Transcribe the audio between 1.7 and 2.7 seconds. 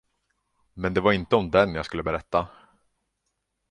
jag skulle berätta.